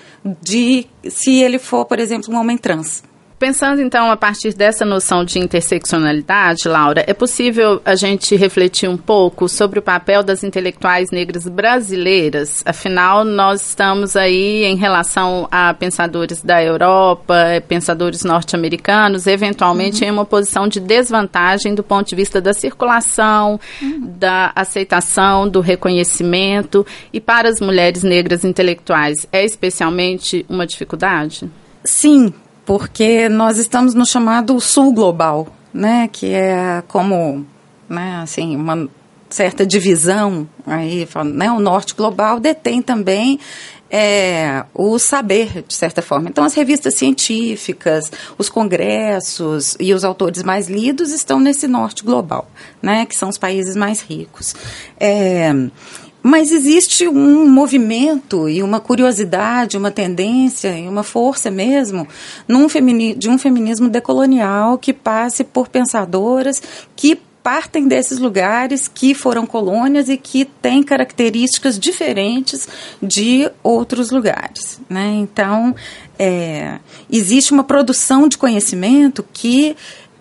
de 0.41 0.85
se 1.07 1.41
ele 1.41 1.59
for, 1.59 1.85
por 1.85 1.99
exemplo, 1.99 2.33
um 2.33 2.37
homem 2.37 2.57
trans. 2.57 3.03
Pensando 3.37 3.81
então 3.81 4.09
a 4.09 4.15
partir 4.15 4.53
dessa 4.53 4.85
noção 4.85 5.25
de 5.25 5.39
interseccionalidade, 5.39 6.69
Laura, 6.69 7.03
é 7.05 7.13
possível 7.13 7.81
a 7.83 7.93
gente 7.93 8.33
refletir 8.37 8.89
um 8.89 8.95
pouco 8.95 9.49
sobre 9.49 9.77
o 9.77 9.81
papel 9.81 10.23
das 10.23 10.41
intelectuais 10.41 11.11
negras 11.11 11.45
brasileiras? 11.45 12.63
Afinal, 12.65 13.25
nós 13.25 13.61
estamos 13.61 14.15
aí 14.15 14.63
em 14.63 14.77
relação 14.77 15.49
a 15.51 15.73
pensadores 15.73 16.41
da 16.41 16.63
Europa, 16.63 17.61
pensadores 17.67 18.23
norte-americanos, 18.23 19.27
eventualmente 19.27 20.03
uhum. 20.03 20.09
em 20.09 20.11
uma 20.13 20.25
posição 20.25 20.65
de 20.65 20.79
desvantagem 20.79 21.75
do 21.75 21.83
ponto 21.83 22.07
de 22.07 22.15
vista 22.15 22.39
da 22.39 22.53
circulação, 22.53 23.59
uhum. 23.81 24.13
da 24.17 24.53
aceitação, 24.55 25.47
do 25.47 25.59
reconhecimento. 25.59 26.87
E 27.11 27.19
para 27.19 27.49
as 27.49 27.59
mulheres 27.59 28.01
negras 28.01 28.45
intelectuais, 28.45 29.27
é 29.29 29.43
especialmente 29.43 30.45
uma 30.47 30.65
dificuldade? 30.65 31.49
Sim, 31.83 32.33
porque 32.65 33.29
nós 33.29 33.57
estamos 33.57 33.93
no 33.93 34.05
chamado 34.05 34.59
sul 34.59 34.93
global, 34.93 35.47
né, 35.73 36.09
que 36.11 36.33
é 36.33 36.83
como, 36.87 37.45
né, 37.87 38.19
assim, 38.23 38.55
uma 38.55 38.89
certa 39.29 39.65
divisão 39.65 40.47
aí, 40.65 41.07
né, 41.33 41.51
o 41.51 41.59
norte 41.59 41.93
global 41.93 42.39
detém 42.39 42.81
também 42.81 43.39
é, 43.89 44.65
o 44.73 44.97
saber, 44.97 45.63
de 45.67 45.73
certa 45.73 46.01
forma. 46.01 46.27
Então, 46.29 46.43
as 46.43 46.53
revistas 46.53 46.95
científicas, 46.95 48.11
os 48.37 48.49
congressos 48.49 49.77
e 49.79 49.93
os 49.93 50.03
autores 50.03 50.43
mais 50.43 50.67
lidos 50.67 51.11
estão 51.11 51.39
nesse 51.39 51.67
norte 51.67 52.03
global, 52.03 52.49
né, 52.81 53.05
que 53.05 53.15
são 53.15 53.29
os 53.29 53.37
países 53.37 53.75
mais 53.75 54.01
ricos. 54.01 54.55
É, 54.99 55.53
mas 56.27 56.51
existe 56.51 57.07
um 57.07 57.47
movimento 57.47 58.49
e 58.49 58.63
uma 58.63 58.79
curiosidade, 58.79 59.77
uma 59.77 59.91
tendência 59.91 60.75
e 60.75 60.87
uma 60.87 61.03
força 61.03 61.51
mesmo 61.51 62.07
de 63.15 63.29
um 63.29 63.37
feminismo 63.37 63.87
decolonial 63.89 64.79
que 64.79 64.91
passe 64.91 65.43
por 65.43 65.67
pensadoras 65.67 66.63
que 66.95 67.19
partem 67.43 67.87
desses 67.87 68.17
lugares 68.17 68.87
que 68.87 69.13
foram 69.13 69.45
colônias 69.45 70.09
e 70.09 70.17
que 70.17 70.45
têm 70.45 70.81
características 70.81 71.77
diferentes 71.77 72.67
de 72.99 73.47
outros 73.61 74.09
lugares. 74.09 74.81
Né? 74.89 75.17
Então, 75.19 75.75
é, 76.17 76.79
existe 77.07 77.51
uma 77.53 77.63
produção 77.63 78.27
de 78.27 78.35
conhecimento 78.35 79.23
que 79.31 79.77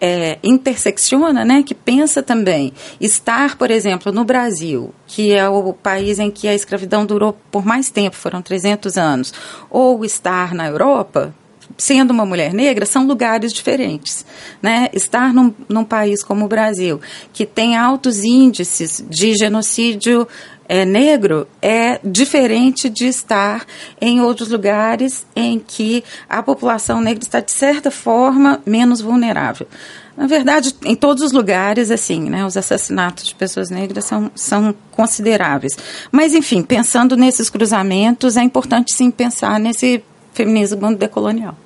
é, 0.06 0.38
intersecciona, 0.44 1.46
né, 1.46 1.62
que 1.62 1.74
pensa 1.74 2.22
também 2.22 2.74
estar, 3.00 3.56
por 3.56 3.70
exemplo, 3.70 4.12
no 4.12 4.22
Brasil, 4.22 4.94
que 5.06 5.32
é 5.32 5.48
o 5.48 5.72
país 5.72 6.18
em 6.18 6.30
que 6.30 6.46
a 6.46 6.54
escravidão 6.54 7.06
durou 7.06 7.34
por 7.50 7.64
mais 7.64 7.88
tempo, 7.88 8.14
foram 8.14 8.42
300 8.42 8.98
anos, 8.98 9.32
ou 9.70 10.04
estar 10.04 10.52
na 10.52 10.66
Europa, 10.66 11.34
sendo 11.78 12.10
uma 12.10 12.26
mulher 12.26 12.52
negra, 12.52 12.84
são 12.84 13.06
lugares 13.06 13.50
diferentes. 13.50 14.26
Né? 14.60 14.90
Estar 14.92 15.32
num, 15.32 15.54
num 15.70 15.84
país 15.84 16.22
como 16.22 16.44
o 16.44 16.48
Brasil, 16.48 17.00
que 17.32 17.46
tem 17.46 17.74
altos 17.74 18.22
índices 18.22 19.02
de 19.08 19.34
genocídio 19.34 20.28
é, 20.68 20.84
negro, 20.84 21.46
é 21.60 22.00
diferente 22.04 22.88
de 22.88 23.06
estar 23.06 23.64
em 24.00 24.20
outros 24.20 24.50
lugares 24.50 25.26
em 25.34 25.58
que 25.58 26.02
a 26.28 26.42
população 26.42 27.00
negra 27.00 27.22
está, 27.22 27.40
de 27.40 27.52
certa 27.52 27.90
forma, 27.90 28.60
menos 28.64 29.00
vulnerável. 29.00 29.66
Na 30.16 30.26
verdade, 30.26 30.74
em 30.84 30.94
todos 30.94 31.22
os 31.22 31.32
lugares, 31.32 31.90
assim, 31.90 32.30
né, 32.30 32.46
os 32.46 32.56
assassinatos 32.56 33.26
de 33.26 33.34
pessoas 33.34 33.68
negras 33.68 34.04
são, 34.04 34.30
são 34.34 34.74
consideráveis. 34.92 35.76
Mas, 36.12 36.34
enfim, 36.34 36.62
pensando 36.62 37.16
nesses 37.16 37.50
cruzamentos, 37.50 38.36
é 38.36 38.42
importante 38.42 38.94
sim 38.94 39.10
pensar 39.10 39.58
nesse 39.58 40.04
feminismo 40.32 40.94
decolonial. 40.94 41.56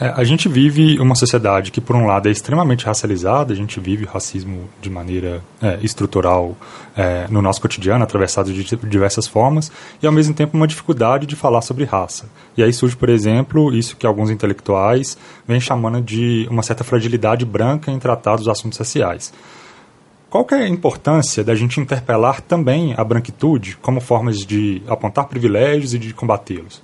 É, 0.00 0.08
a 0.08 0.24
gente 0.24 0.48
vive 0.48 0.98
uma 0.98 1.14
sociedade 1.14 1.70
que, 1.70 1.80
por 1.80 1.94
um 1.94 2.04
lado, 2.04 2.28
é 2.28 2.32
extremamente 2.32 2.84
racializada, 2.84 3.52
a 3.52 3.56
gente 3.56 3.78
vive 3.78 4.04
racismo 4.04 4.68
de 4.80 4.90
maneira 4.90 5.40
é, 5.62 5.78
estrutural 5.82 6.56
é, 6.96 7.28
no 7.30 7.40
nosso 7.40 7.60
cotidiano, 7.60 8.02
atravessado 8.02 8.52
de 8.52 8.64
diversas 8.88 9.28
formas, 9.28 9.70
e, 10.02 10.06
ao 10.06 10.12
mesmo 10.12 10.34
tempo, 10.34 10.56
uma 10.56 10.66
dificuldade 10.66 11.26
de 11.26 11.36
falar 11.36 11.62
sobre 11.62 11.84
raça. 11.84 12.28
E 12.56 12.62
aí 12.62 12.72
surge, 12.72 12.96
por 12.96 13.08
exemplo, 13.08 13.72
isso 13.72 13.96
que 13.96 14.04
alguns 14.04 14.30
intelectuais 14.30 15.16
vêm 15.46 15.60
chamando 15.60 16.00
de 16.00 16.48
uma 16.50 16.64
certa 16.64 16.82
fragilidade 16.82 17.44
branca 17.44 17.92
em 17.92 17.98
tratar 17.98 18.34
dos 18.34 18.48
assuntos 18.48 18.78
raciais. 18.78 19.32
Qual 20.28 20.44
é 20.50 20.56
a 20.56 20.68
importância 20.68 21.44
da 21.44 21.54
gente 21.54 21.78
interpelar 21.78 22.40
também 22.40 22.94
a 22.96 23.04
branquitude 23.04 23.78
como 23.80 24.00
formas 24.00 24.38
de 24.38 24.82
apontar 24.88 25.28
privilégios 25.28 25.94
e 25.94 25.98
de 26.00 26.12
combatê-los? 26.12 26.82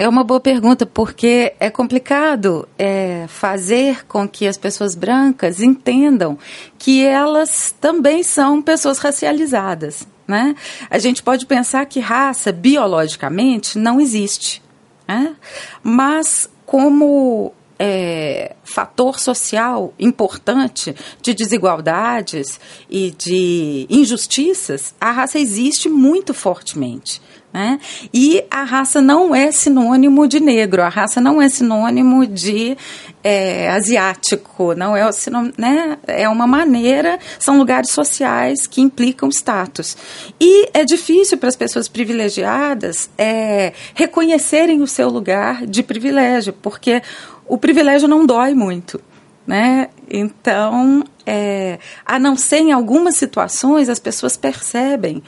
É 0.00 0.08
uma 0.08 0.24
boa 0.24 0.40
pergunta, 0.40 0.86
porque 0.86 1.52
é 1.60 1.68
complicado 1.68 2.66
é, 2.78 3.26
fazer 3.28 4.06
com 4.06 4.26
que 4.26 4.48
as 4.48 4.56
pessoas 4.56 4.94
brancas 4.94 5.60
entendam 5.60 6.38
que 6.78 7.04
elas 7.04 7.74
também 7.78 8.22
são 8.22 8.62
pessoas 8.62 8.96
racializadas. 8.96 10.08
Né? 10.26 10.56
A 10.88 10.98
gente 10.98 11.22
pode 11.22 11.44
pensar 11.44 11.84
que 11.84 12.00
raça, 12.00 12.50
biologicamente, 12.50 13.78
não 13.78 14.00
existe. 14.00 14.62
Né? 15.06 15.36
Mas, 15.82 16.48
como 16.64 17.52
é, 17.78 18.56
fator 18.64 19.20
social 19.20 19.92
importante 19.98 20.96
de 21.20 21.34
desigualdades 21.34 22.58
e 22.88 23.10
de 23.10 23.86
injustiças, 23.90 24.94
a 24.98 25.10
raça 25.10 25.38
existe 25.38 25.90
muito 25.90 26.32
fortemente. 26.32 27.20
Né? 27.52 27.80
E 28.14 28.44
a 28.48 28.62
raça 28.62 29.02
não 29.02 29.34
é 29.34 29.50
sinônimo 29.50 30.28
de 30.28 30.38
negro, 30.38 30.82
a 30.82 30.88
raça 30.88 31.20
não 31.20 31.42
é 31.42 31.48
sinônimo 31.48 32.24
de 32.24 32.76
é, 33.24 33.68
asiático, 33.70 34.72
não 34.76 34.96
é 34.96 35.10
sinônimo, 35.10 35.54
né? 35.58 35.98
É 36.06 36.28
uma 36.28 36.46
maneira, 36.46 37.18
são 37.40 37.58
lugares 37.58 37.90
sociais 37.90 38.68
que 38.68 38.80
implicam 38.80 39.28
status. 39.30 39.96
E 40.40 40.68
é 40.72 40.84
difícil 40.84 41.38
para 41.38 41.48
as 41.48 41.56
pessoas 41.56 41.88
privilegiadas 41.88 43.10
é, 43.18 43.72
reconhecerem 43.94 44.80
o 44.80 44.86
seu 44.86 45.08
lugar 45.08 45.66
de 45.66 45.82
privilégio, 45.82 46.52
porque 46.52 47.02
o 47.48 47.58
privilégio 47.58 48.06
não 48.06 48.24
dói 48.24 48.54
muito. 48.54 49.00
Né? 49.44 49.88
Então, 50.08 51.02
é, 51.26 51.80
a 52.06 52.16
não 52.16 52.36
ser 52.36 52.58
em 52.58 52.70
algumas 52.70 53.16
situações, 53.16 53.88
as 53.88 53.98
pessoas 53.98 54.36
percebem 54.36 55.20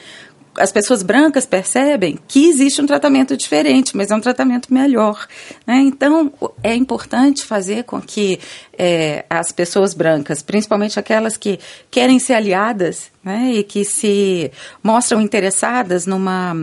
as 0.57 0.71
pessoas 0.71 1.03
brancas 1.03 1.47
percebem 1.47 2.19
que 2.29 2.49
existe 2.49 2.81
um 2.81 2.87
tratamento 2.87 3.37
diferente, 3.37 3.97
mas 3.97 4.11
é 4.11 4.15
um 4.15 4.21
tratamento 4.21 4.73
melhor. 4.73 5.27
Né? 5.67 5.77
Então, 5.81 6.33
é 6.63 6.75
importante 6.75 7.45
fazer 7.45 7.85
com 7.85 8.01
que 8.01 8.39
é, 8.77 9.25
as 9.31 9.51
pessoas 9.51 9.95
brancas, 9.95 10.43
principalmente 10.43 10.99
aquelas 10.99 11.37
que 11.37 11.59
querem 11.91 12.19
ser 12.19 12.35
aliadas 12.35 13.11
né, 13.25 13.53
e 13.55 13.63
que 13.63 13.85
se 13.85 14.51
mostram 14.83 15.21
interessadas 15.21 16.07
numa 16.07 16.55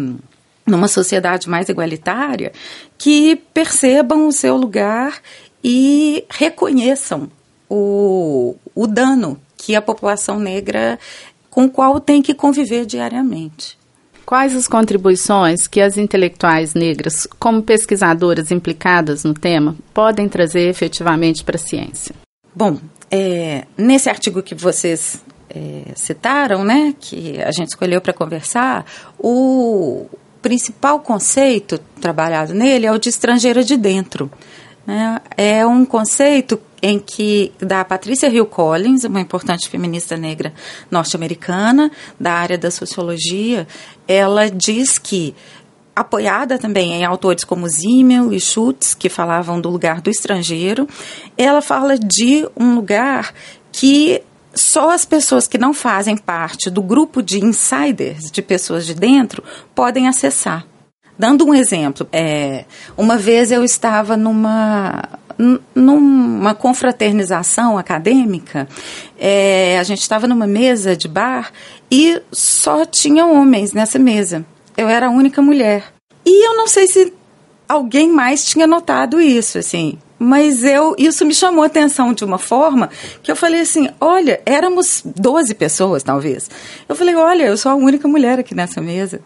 numa 0.67 0.88
sociedade 0.88 1.50
mais 1.50 1.67
igualitária, 1.67 2.51
que 2.96 3.36
percebam 3.36 4.27
o 4.27 4.31
seu 4.31 4.55
lugar 4.55 5.19
e 5.63 6.24
reconheçam 6.29 7.27
o, 7.67 8.55
o 8.75 8.86
dano 8.86 9.41
que 9.58 9.75
a 9.75 9.81
população 9.81 10.39
negra 10.39 11.00
com 11.50 11.65
o 11.65 11.69
qual 11.72 12.00
tem 12.00 12.22
que 12.22 12.36
conviver 12.36 12.86
diariamente. 12.86 13.78
Quais 14.29 14.55
as 14.55 14.67
contribuições 14.67 15.65
que 15.65 15.81
as 15.81 15.98
intelectuais 15.98 16.75
negras, 16.75 17.27
como 17.39 17.63
pesquisadoras 17.63 18.51
implicadas 18.51 19.24
no 19.24 19.33
tema, 19.33 19.75
podem 19.91 20.29
trazer 20.29 20.69
efetivamente 20.69 21.43
para 21.43 21.55
a 21.55 21.59
ciência? 21.59 22.13
Bom, 22.53 22.77
é, 23.09 23.65
nesse 23.75 24.07
artigo 24.07 24.43
que 24.43 24.53
vocês 24.53 25.25
é, 25.50 25.81
citaram, 25.95 26.63
né, 26.63 26.93
que 27.00 27.41
a 27.41 27.51
gente 27.51 27.69
escolheu 27.69 28.00
para 28.00 28.13
conversar, 28.13 28.86
o 29.17 30.05
principal 30.43 31.00
conceito 31.00 31.79
trabalhado 32.00 32.53
nele 32.53 32.86
é 32.86 32.91
o 32.91 33.00
de 33.00 33.09
estrangeira 33.09 33.63
de 33.63 33.75
dentro. 33.75 34.31
Né? 34.86 35.19
É 35.36 35.65
um 35.65 35.83
conceito 35.83 36.62
em 36.81 37.00
que 37.00 37.51
da 37.59 37.83
Patrícia 37.83 38.27
Hill 38.27 38.45
Collins, 38.45 39.03
uma 39.03 39.19
importante 39.19 39.69
feminista 39.69 40.15
negra 40.17 40.53
norte-americana 40.89 41.91
da 42.19 42.33
área 42.33 42.57
da 42.57 42.71
sociologia, 42.71 43.67
ela 44.07 44.50
diz 44.50 44.98
que 44.98 45.36
apoiada 45.95 46.57
também 46.57 46.93
em 46.93 47.03
autores 47.05 47.43
como 47.43 47.67
Zimmel 47.67 48.31
e 48.31 48.39
Schutz, 48.39 48.93
que 48.93 49.09
falavam 49.09 49.59
do 49.59 49.69
lugar 49.69 50.00
do 50.00 50.09
estrangeiro, 50.09 50.88
ela 51.38 51.62
fala 51.62 51.98
de 51.98 52.48
um 52.55 52.75
lugar 52.75 53.33
que 53.71 54.21
só 54.53 54.91
as 54.91 55.05
pessoas 55.05 55.48
que 55.48 55.57
não 55.57 55.74
fazem 55.74 56.17
parte 56.17 56.69
do 56.69 56.81
grupo 56.81 57.21
de 57.21 57.43
insiders, 57.43 58.31
de 58.31 58.41
pessoas 58.41 58.86
de 58.86 58.93
dentro, 58.93 59.43
podem 59.75 60.07
acessar. 60.07 60.65
Dando 61.17 61.45
um 61.45 61.53
exemplo, 61.53 62.07
é, 62.13 62.63
uma 62.95 63.17
vez 63.17 63.51
eu 63.51 63.63
estava 63.63 64.15
numa 64.15 65.03
numa 65.74 66.53
confraternização 66.53 67.77
acadêmica, 67.77 68.67
é, 69.17 69.79
a 69.79 69.84
gente 69.84 70.01
estava 70.01 70.27
numa 70.27 70.46
mesa 70.46 70.98
de 70.98 71.08
bar 71.08 71.51
e 71.89 72.22
só 72.31 72.86
tinha 72.86 73.25
homens 73.25 73.72
nessa 73.72 73.98
mesa. 73.98 74.46
Eu 74.75 74.89
era 74.89 75.08
a 75.08 75.10
única 75.10 75.41
mulher. 75.41 75.93
E 76.25 76.48
eu 76.48 76.55
não 76.58 76.67
sei 76.67 76.88
se 76.88 77.13
alguém 77.67 78.10
mais 78.10 78.43
tinha 78.46 78.67
notado 78.67 79.22
isso, 79.22 79.58
assim. 79.58 79.98
Mas 80.22 80.65
eu, 80.65 80.96
isso 80.98 81.25
me 81.25 81.34
chamou 81.34 81.63
a 81.63 81.67
atenção 81.67 82.13
de 82.13 82.25
uma 82.25 82.38
forma 82.38 82.89
que 83.24 83.31
eu 83.31 83.36
falei 83.38 83.62
assim: 83.62 83.89
olha, 84.01 84.41
éramos 84.46 85.01
12 85.05 85.55
pessoas, 85.55 86.03
talvez. 86.03 86.50
Eu 86.89 86.96
falei: 86.96 87.15
olha, 87.15 87.43
eu 87.46 87.55
sou 87.55 87.72
a 87.72 87.75
única 87.75 88.05
mulher 88.05 88.38
aqui 88.38 88.53
nessa 88.53 88.81
mesa 88.81 89.22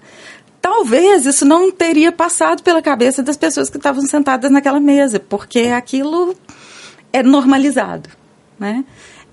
talvez 0.64 1.26
isso 1.26 1.44
não 1.44 1.70
teria 1.70 2.10
passado 2.10 2.64
pela 2.64 2.82
cabeça 2.82 3.22
das 3.22 3.36
pessoas 3.36 3.70
que 3.70 3.76
estavam 3.76 4.02
sentadas 4.04 4.50
naquela 4.50 4.80
mesa, 4.80 5.20
porque 5.20 5.60
aquilo 5.64 6.34
é 7.12 7.22
normalizado, 7.22 8.10
né? 8.58 8.86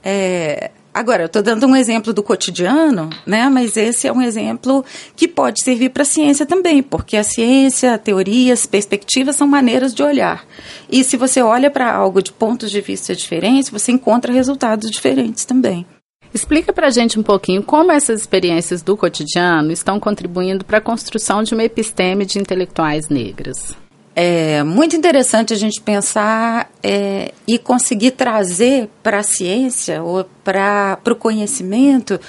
É, 0.03 0.73
agora, 0.93 1.23
eu 1.23 1.27
estou 1.27 1.41
dando 1.41 1.69
um 1.69 1.77
exemplo 1.77 2.13
do 2.13 2.21
cotidiano, 2.21 3.09
né? 3.25 3.49
Mas 3.49 3.77
esse 3.77 4.09
é 4.09 4.13
um 4.13 4.21
exemplo 4.21 4.85
que 5.15 5.29
pode 5.29 5.63
servir 5.63 5.91
para 5.91 6.03
a 6.03 6.07
ciência 6.07 6.45
também, 6.45 6.83
porque 6.83 7.17
a 7.17 7.23
ciência, 7.23 7.97
teorias, 7.97 8.67
perspectivas 8.67 9.37
são 9.37 9.47
maneiras 9.47 9.95
de 9.95 10.03
olhar. 10.03 10.45
E 10.91 11.05
se 11.05 11.17
você 11.17 11.41
olha 11.41 11.71
para 11.71 11.95
algo 11.95 12.21
de 12.21 12.33
pontos 12.33 12.73
de 12.73 12.81
vista 12.81 13.15
diferentes, 13.15 13.71
você 13.71 13.93
encontra 13.93 14.33
resultados 14.33 14.91
diferentes 14.91 15.45
também. 15.45 15.87
Explica 16.33 16.73
para 16.73 16.87
a 16.87 16.91
gente 16.91 17.19
um 17.19 17.23
pouquinho 17.23 17.63
como 17.63 17.91
essas 17.91 18.21
experiências 18.21 18.83
do 18.83 18.97
cotidiano 18.97 19.73
estão 19.73 19.99
contribuindo 19.99 20.65
para 20.65 20.79
a 20.79 20.81
construção 20.81 21.43
de 21.43 21.55
uma 21.55 21.65
episteme 21.65 22.25
de 22.25 22.39
intelectuais 22.39 23.09
negras. 23.09 23.77
É 24.15 24.63
muito 24.63 24.95
interessante 24.97 25.53
a 25.53 25.57
gente 25.57 25.81
pensar 25.81 26.71
é, 26.83 27.33
e 27.47 27.59
conseguir 27.59 28.13
trazer 28.13 28.89
para 29.03 29.19
a 29.19 29.23
ciência 29.23 30.03
ou 30.03 30.25
para 30.45 30.99
o 31.09 31.15
conhecimento 31.15 32.21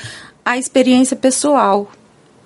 a 0.45 0.57
experiência 0.57 1.15
pessoal. 1.15 1.91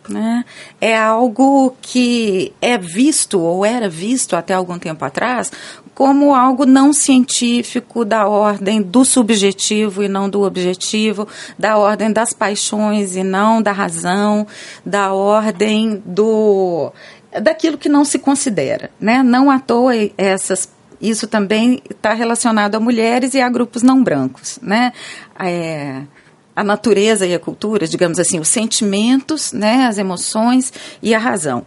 Né? 0.07 0.45
É 0.79 0.95
algo 0.95 1.75
que 1.81 2.53
é 2.62 2.77
visto 2.77 3.39
ou 3.39 3.65
era 3.65 3.89
visto 3.89 4.35
até 4.35 4.53
algum 4.53 4.77
tempo 4.77 5.03
atrás 5.03 5.51
como 5.95 6.35
algo 6.35 6.65
não 6.65 6.91
científico, 6.91 8.03
da 8.03 8.27
ordem 8.27 8.81
do 8.81 9.05
subjetivo 9.05 10.03
e 10.03 10.09
não 10.09 10.29
do 10.29 10.43
objetivo, 10.43 11.25
da 11.57 11.77
ordem 11.77 12.11
das 12.11 12.33
paixões 12.33 13.15
e 13.15 13.23
não 13.23 13.61
da 13.61 13.71
razão, 13.71 14.45
da 14.85 15.13
ordem 15.13 16.03
do 16.05 16.91
daquilo 17.41 17.77
que 17.77 17.89
não 17.89 18.05
se 18.05 18.19
considera, 18.19 18.91
né? 18.99 19.23
Não 19.23 19.49
à 19.49 19.59
toa 19.59 19.93
essas 20.17 20.69
isso 21.01 21.27
também 21.27 21.81
está 21.89 22.13
relacionado 22.13 22.75
a 22.75 22.79
mulheres 22.79 23.33
e 23.33 23.41
a 23.41 23.49
grupos 23.49 23.83
não 23.83 24.03
brancos, 24.03 24.59
né? 24.61 24.93
É, 25.39 26.01
a 26.55 26.63
natureza 26.63 27.27
e 27.27 27.33
a 27.33 27.39
cultura, 27.39 27.88
digamos 27.88 28.17
assim, 28.17 28.39
os 28.39 28.47
sentimentos, 28.47 29.51
né, 29.51 29.85
as 29.85 29.97
emoções 29.97 30.71
e 31.01 31.13
a 31.13 31.19
razão. 31.19 31.65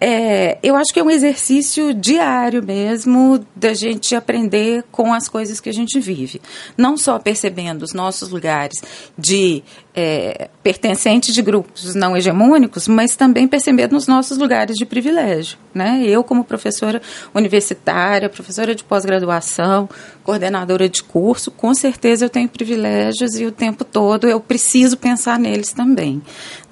É, 0.00 0.58
eu 0.62 0.74
acho 0.76 0.92
que 0.92 1.00
é 1.00 1.04
um 1.04 1.10
exercício 1.10 1.92
diário 1.92 2.62
mesmo 2.62 3.44
da 3.54 3.74
gente 3.74 4.14
aprender 4.14 4.84
com 4.90 5.12
as 5.12 5.28
coisas 5.28 5.60
que 5.60 5.68
a 5.68 5.72
gente 5.72 6.00
vive. 6.00 6.40
Não 6.76 6.96
só 6.96 7.18
percebendo 7.18 7.82
os 7.82 7.92
nossos 7.92 8.30
lugares 8.30 8.80
de 9.18 9.62
é, 9.94 10.48
pertencentes 10.62 11.34
de 11.34 11.42
grupos 11.42 11.94
não 11.94 12.16
hegemônicos, 12.16 12.86
mas 12.86 13.16
também 13.16 13.48
percebendo 13.48 13.96
os 13.96 14.06
nossos 14.06 14.38
lugares 14.38 14.76
de 14.76 14.84
privilégio. 14.84 15.58
Né? 15.74 16.02
Eu, 16.04 16.22
como 16.22 16.44
professora 16.44 17.02
universitária, 17.34 18.28
professora 18.28 18.74
de 18.74 18.84
pós-graduação, 18.84 19.88
coordenadora 20.22 20.88
de 20.88 21.02
curso, 21.02 21.50
com 21.50 21.74
certeza 21.74 22.24
eu 22.24 22.30
tenho 22.30 22.48
privilégios 22.48 23.38
e 23.38 23.46
o 23.46 23.52
tempo 23.52 23.84
todo 23.84 24.28
eu 24.28 24.40
preciso 24.40 24.96
pensar 24.96 25.38
neles 25.38 25.72
também. 25.72 26.22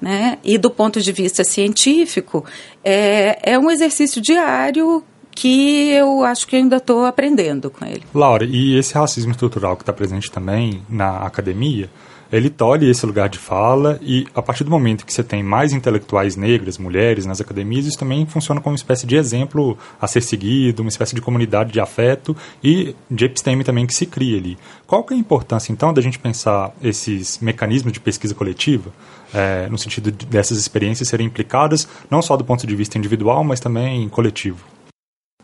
Né? 0.01 0.37
E 0.43 0.57
do 0.57 0.71
ponto 0.71 1.01
de 1.01 1.11
vista 1.11 1.43
científico, 1.43 2.45
é, 2.83 3.53
é 3.53 3.59
um 3.59 3.69
exercício 3.69 4.21
diário 4.21 5.03
que 5.31 5.91
eu 5.91 6.23
acho 6.23 6.45
que 6.47 6.55
ainda 6.55 6.77
estou 6.77 7.05
aprendendo 7.05 7.69
com 7.69 7.85
ele. 7.85 8.03
Laura, 8.13 8.45
e 8.45 8.77
esse 8.77 8.93
racismo 8.93 9.31
estrutural 9.31 9.77
que 9.77 9.83
está 9.83 9.93
presente 9.93 10.29
também 10.29 10.83
na 10.89 11.19
academia, 11.19 11.89
ele 12.31 12.49
tolhe 12.49 12.89
esse 12.89 13.05
lugar 13.05 13.27
de 13.29 13.37
fala 13.37 13.99
e 14.01 14.27
a 14.35 14.41
partir 14.41 14.63
do 14.63 14.69
momento 14.69 15.05
que 15.05 15.13
você 15.13 15.23
tem 15.23 15.41
mais 15.41 15.73
intelectuais 15.73 16.35
negras, 16.35 16.77
mulheres 16.77 17.25
nas 17.25 17.41
academias, 17.41 17.85
isso 17.85 17.97
também 17.97 18.25
funciona 18.25 18.61
como 18.61 18.73
uma 18.73 18.77
espécie 18.77 19.05
de 19.05 19.15
exemplo 19.15 19.77
a 19.99 20.07
ser 20.07 20.21
seguido, 20.21 20.81
uma 20.81 20.89
espécie 20.89 21.15
de 21.15 21.21
comunidade 21.21 21.71
de 21.71 21.79
afeto 21.79 22.35
e 22.63 22.95
de 23.09 23.25
episteme 23.25 23.63
também 23.63 23.87
que 23.87 23.93
se 23.93 24.05
cria 24.05 24.37
ali. 24.37 24.57
Qual 24.85 25.03
que 25.03 25.13
é 25.13 25.17
a 25.17 25.19
importância 25.19 25.71
então 25.71 25.93
da 25.93 26.01
gente 26.01 26.19
pensar 26.19 26.71
esses 26.81 27.39
mecanismos 27.39 27.93
de 27.93 27.99
pesquisa 27.99 28.35
coletiva, 28.35 28.91
é, 29.33 29.67
no 29.67 29.77
sentido 29.77 30.11
de, 30.11 30.25
dessas 30.25 30.57
experiências 30.57 31.09
serem 31.09 31.27
implicadas 31.27 31.87
não 32.09 32.21
só 32.21 32.37
do 32.37 32.43
ponto 32.43 32.65
de 32.65 32.75
vista 32.75 32.97
individual, 32.97 33.43
mas 33.43 33.59
também 33.59 34.07
coletivo? 34.09 34.65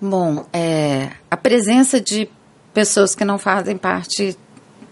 Bom, 0.02 0.46
é, 0.52 1.12
a 1.32 1.38
presença 1.38 2.02
de 2.02 2.30
pessoas 2.74 3.16
que 3.16 3.24
não 3.24 3.40
fazem 3.40 3.78
parte 3.78 4.38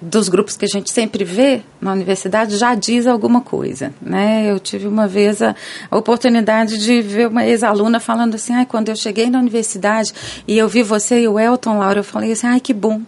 dos 0.03 0.27
grupos 0.27 0.57
que 0.57 0.65
a 0.65 0.67
gente 0.67 0.91
sempre 0.91 1.23
vê 1.23 1.61
na 1.79 1.93
universidade 1.93 2.57
já 2.57 2.75
diz 2.75 3.07
alguma 3.07 3.41
coisa, 3.41 3.93
né? 4.01 4.51
Eu 4.51 4.59
tive 4.59 4.87
uma 4.87 5.07
vez 5.07 5.41
a, 5.41 5.55
a 5.89 5.97
oportunidade 5.97 6.77
de 6.77 7.01
ver 7.01 7.27
uma 7.27 7.45
ex-aluna 7.45 7.99
falando 7.99 8.35
assim, 8.35 8.53
ai, 8.53 8.65
quando 8.65 8.89
eu 8.89 8.95
cheguei 8.95 9.29
na 9.29 9.39
universidade 9.39 10.13
e 10.47 10.57
eu 10.57 10.67
vi 10.67 10.83
você 10.83 11.21
e 11.21 11.27
o 11.27 11.39
Elton, 11.39 11.77
Laura, 11.77 11.99
eu 11.99 12.03
falei 12.03 12.33
assim, 12.33 12.47
ai, 12.47 12.59
que 12.59 12.73
bom 12.73 13.01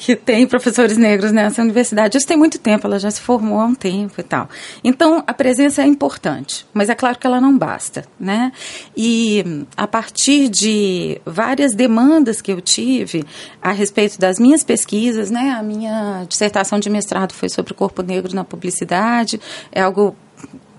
que 0.00 0.16
tem 0.16 0.46
professores 0.46 0.96
negros 0.96 1.30
nessa 1.30 1.60
universidade. 1.60 2.16
Isso 2.16 2.26
tem 2.26 2.36
muito 2.36 2.58
tempo, 2.58 2.86
ela 2.86 2.98
já 2.98 3.10
se 3.10 3.20
formou 3.20 3.60
há 3.60 3.66
um 3.66 3.74
tempo 3.74 4.18
e 4.18 4.22
tal. 4.22 4.48
Então, 4.82 5.22
a 5.26 5.34
presença 5.34 5.82
é 5.82 5.86
importante, 5.86 6.66
mas 6.72 6.88
é 6.88 6.94
claro 6.94 7.18
que 7.18 7.26
ela 7.26 7.38
não 7.38 7.56
basta, 7.56 8.06
né? 8.18 8.50
E 8.96 9.44
a 9.76 9.86
partir 9.86 10.48
de 10.48 11.20
várias 11.26 11.74
demandas 11.74 12.40
que 12.40 12.50
eu 12.50 12.62
tive 12.62 13.26
a 13.60 13.72
respeito 13.72 14.18
das 14.18 14.38
minhas 14.38 14.64
pesquisas, 14.64 15.30
né? 15.30 15.50
A 15.50 15.62
minha 15.62 16.24
dissertação 16.26 16.80
de 16.80 16.88
mestrado 16.88 17.34
foi 17.34 17.50
sobre 17.50 17.72
o 17.72 17.74
corpo 17.74 18.02
negro 18.02 18.34
na 18.34 18.42
publicidade, 18.42 19.38
é 19.70 19.82
algo... 19.82 20.16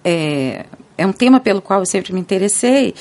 É, 0.03 0.65
é 0.97 1.05
um 1.05 1.13
tema 1.13 1.39
pelo 1.39 1.61
qual 1.61 1.79
eu 1.79 1.85
sempre 1.85 2.11
me 2.11 2.19
interessei, 2.19 2.93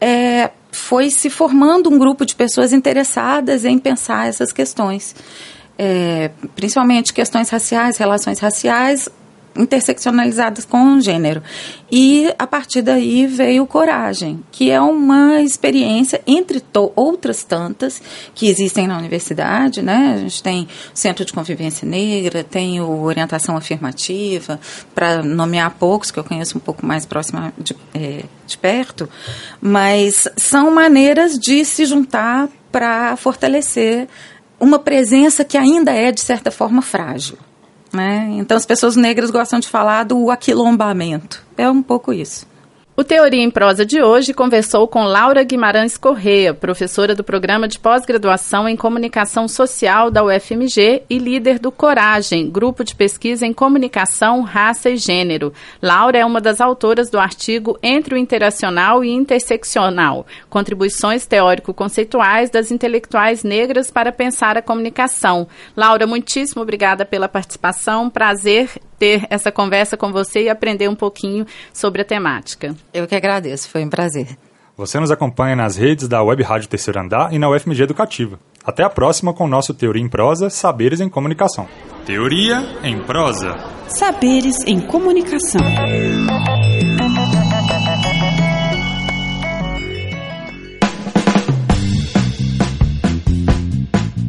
é, 0.00 0.50
foi 0.72 1.10
se 1.10 1.30
formando 1.30 1.88
um 1.88 1.98
grupo 1.98 2.24
de 2.24 2.34
pessoas 2.34 2.72
interessadas 2.72 3.64
em 3.64 3.78
pensar 3.78 4.28
essas 4.28 4.52
questões 4.52 5.14
é, 5.82 6.30
principalmente 6.54 7.10
questões 7.10 7.48
raciais, 7.48 7.96
relações 7.96 8.38
raciais 8.38 9.08
interseccionalizadas 9.56 10.66
com 10.66 10.98
o 10.98 11.00
gênero. 11.00 11.42
E 11.90 12.32
a 12.38 12.46
partir 12.46 12.82
daí 12.82 13.26
veio 13.26 13.66
Coragem, 13.66 14.44
que 14.52 14.70
é 14.70 14.78
uma 14.78 15.40
experiência 15.40 16.20
entre 16.26 16.62
outras 16.94 17.42
tantas 17.44 18.00
que 18.34 18.46
existem 18.46 18.86
na 18.86 18.98
universidade, 18.98 19.80
né? 19.80 20.16
A 20.16 20.18
gente 20.18 20.42
tem 20.42 20.64
o 20.64 20.68
Centro 20.92 21.24
de 21.24 21.32
Convivência 21.32 21.88
Negra, 21.88 22.44
tem 22.44 22.78
o 22.82 23.00
Orientação 23.02 23.56
Afirmativa, 23.56 24.60
para 24.94 25.22
nomear 25.22 25.74
poucos 25.78 26.10
que 26.10 26.18
eu 26.18 26.24
conheço 26.24 26.58
um 26.58 26.60
pouco 26.60 26.84
mais 26.84 27.06
próximo 27.06 27.50
de, 27.58 27.74
é, 27.94 28.24
de 28.46 28.58
perto, 28.58 29.08
mas 29.62 30.28
são 30.36 30.70
maneiras 30.70 31.38
de 31.38 31.64
se 31.64 31.86
juntar 31.86 32.50
para 32.70 33.16
fortalecer 33.16 34.06
uma 34.60 34.78
presença 34.78 35.44
que 35.44 35.56
ainda 35.56 35.92
é, 35.92 36.12
de 36.12 36.20
certa 36.20 36.50
forma, 36.50 36.82
frágil. 36.82 37.38
Né? 37.92 38.28
Então, 38.32 38.56
as 38.56 38.66
pessoas 38.66 38.94
negras 38.94 39.30
gostam 39.30 39.58
de 39.58 39.68
falar 39.68 40.04
do 40.04 40.30
aquilombamento. 40.30 41.42
É 41.56 41.68
um 41.68 41.82
pouco 41.82 42.12
isso. 42.12 42.46
O 42.96 43.04
Teoria 43.04 43.42
em 43.42 43.50
Prosa 43.50 43.86
de 43.86 44.02
hoje 44.02 44.34
conversou 44.34 44.86
com 44.86 45.04
Laura 45.04 45.42
Guimarães 45.42 45.96
Correia, 45.96 46.52
professora 46.52 47.14
do 47.14 47.24
programa 47.24 47.66
de 47.66 47.78
pós-graduação 47.78 48.68
em 48.68 48.76
comunicação 48.76 49.48
social 49.48 50.10
da 50.10 50.22
UFMG 50.22 51.04
e 51.08 51.18
líder 51.18 51.58
do 51.58 51.72
Coragem, 51.72 52.50
grupo 52.50 52.84
de 52.84 52.94
pesquisa 52.94 53.46
em 53.46 53.54
comunicação, 53.54 54.42
raça 54.42 54.90
e 54.90 54.96
gênero. 54.96 55.52
Laura 55.80 56.18
é 56.18 56.26
uma 56.26 56.40
das 56.42 56.60
autoras 56.60 57.08
do 57.08 57.18
artigo 57.18 57.78
Entre 57.82 58.14
o 58.14 58.18
Interacional 58.18 59.02
e 59.02 59.10
Interseccional: 59.10 60.26
Contribuições 60.50 61.24
teórico-conceituais 61.26 62.50
das 62.50 62.70
intelectuais 62.70 63.42
negras 63.42 63.90
para 63.90 64.12
pensar 64.12 64.58
a 64.58 64.62
comunicação. 64.62 65.48
Laura, 65.76 66.06
muitíssimo 66.06 66.60
obrigada 66.60 67.06
pela 67.06 67.28
participação. 67.28 68.10
Prazer 68.10 68.68
ter 69.00 69.26
essa 69.30 69.50
conversa 69.50 69.96
com 69.96 70.12
você 70.12 70.44
e 70.44 70.50
aprender 70.50 70.86
um 70.86 70.94
pouquinho 70.94 71.46
sobre 71.72 72.02
a 72.02 72.04
temática. 72.04 72.76
Eu 72.92 73.06
que 73.06 73.16
agradeço, 73.16 73.70
foi 73.70 73.82
um 73.82 73.88
prazer. 73.88 74.36
Você 74.76 75.00
nos 75.00 75.10
acompanha 75.10 75.56
nas 75.56 75.76
redes 75.76 76.06
da 76.06 76.22
Web 76.22 76.42
Rádio 76.42 76.68
Terceiro 76.68 77.00
Andar 77.00 77.32
e 77.32 77.38
na 77.38 77.48
UFMG 77.48 77.82
Educativa. 77.82 78.38
Até 78.62 78.84
a 78.84 78.90
próxima 78.90 79.32
com 79.32 79.44
o 79.44 79.48
nosso 79.48 79.72
Teoria 79.72 80.02
em 80.02 80.08
Prosa, 80.08 80.50
Saberes 80.50 81.00
em 81.00 81.08
Comunicação. 81.08 81.66
Teoria 82.04 82.62
em 82.82 82.98
Prosa. 83.02 83.56
Saberes 83.88 84.56
em 84.66 84.80
Comunicação. 84.80 85.60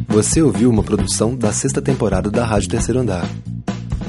Você 0.07 0.41
ouviu 0.41 0.69
uma 0.69 0.83
produção 0.83 1.35
da 1.35 1.51
sexta 1.51 1.81
temporada 1.81 2.29
da 2.29 2.45
Rádio 2.45 2.69
Terceiro 2.69 2.99
Andar. 2.99 3.25